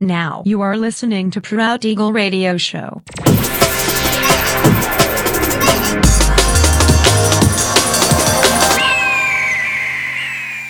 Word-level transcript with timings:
Now 0.00 0.42
you 0.44 0.60
are 0.60 0.76
listening 0.76 1.30
to 1.30 1.40
Proud 1.40 1.84
Eagle 1.84 2.12
Radio 2.12 2.56
Show. 2.56 3.02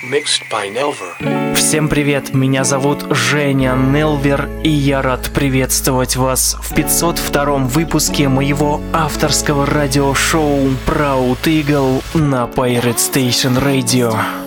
Mixed 0.09 0.43
by 0.49 0.69
Nelver. 0.73 1.53
Всем 1.55 1.89
привет, 1.89 2.33
меня 2.33 2.63
зовут 2.63 3.05
Женя 3.09 3.75
Нелвер, 3.75 4.49
и 4.63 4.69
я 4.69 5.01
рад 5.01 5.29
приветствовать 5.33 6.15
вас 6.15 6.55
в 6.61 6.73
502 6.73 7.57
выпуске 7.57 8.29
моего 8.29 8.79
авторского 8.93 9.65
радиошоу 9.65 10.69
Proud 10.85 11.43
Eagle 11.43 12.01
на 12.13 12.45
Pirate 12.45 12.95
Station 12.95 13.61
Radio. 13.61 14.46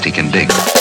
Fast 0.00 0.04
he 0.04 0.12
can 0.12 0.30
dig. 0.30 0.79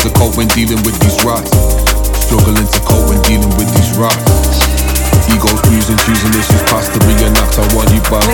To 0.00 0.08
cope 0.16 0.32
when 0.40 0.48
dealing 0.56 0.80
with 0.80 0.96
these 1.04 1.20
rocks. 1.28 1.52
Struggling 2.24 2.64
to 2.64 2.80
cope 2.88 3.04
when 3.12 3.20
dealing 3.28 3.52
with 3.60 3.68
these 3.76 3.92
rocks. 4.00 4.16
Egos 5.28 5.60
bruising, 5.68 6.00
choosing 6.08 6.32
issues 6.40 6.62
past 6.72 6.88
to 6.96 6.98
reenact. 7.04 7.60
I 7.60 7.68
want 7.76 7.92
you 7.92 8.00
back. 8.08 8.24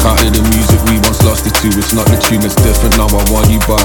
Can't 0.00 0.16
hear 0.24 0.32
the 0.32 0.40
music 0.48 0.80
we 0.88 0.96
once 1.04 1.20
lost 1.28 1.44
it 1.44 1.52
to. 1.60 1.68
It's 1.76 1.92
not 1.92 2.08
the 2.08 2.16
tune 2.24 2.40
that's 2.40 2.56
different 2.56 2.96
now. 2.96 3.12
I 3.12 3.20
want 3.28 3.52
you 3.52 3.60
back. 3.68 3.84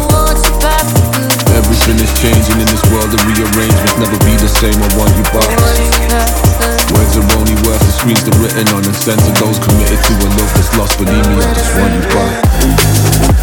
Everything 1.60 2.00
is 2.00 2.14
changing 2.16 2.56
in 2.56 2.68
this 2.72 2.84
world. 2.88 3.12
The 3.12 3.20
rearrangements 3.28 4.00
never 4.00 4.20
be 4.24 4.40
the 4.40 4.48
same. 4.48 4.80
I 4.80 4.90
want 4.96 5.12
you 5.20 5.28
back. 5.28 5.44
Words 6.96 7.20
are 7.20 7.28
only 7.36 7.58
worth 7.68 7.84
the 7.84 7.92
screens 8.00 8.24
they're 8.24 8.40
written 8.40 8.64
on 8.72 8.88
and 8.88 8.96
sent 8.96 9.20
to 9.28 9.32
those 9.44 9.60
committed 9.60 10.00
to 10.00 10.14
a 10.24 10.28
love 10.40 10.52
that's 10.56 10.72
lost. 10.80 10.96
Believe 11.04 11.28
me, 11.28 11.36
I 11.44 11.52
just 11.52 11.76
want 11.76 11.92
you 12.00 12.04
back. 12.16 13.43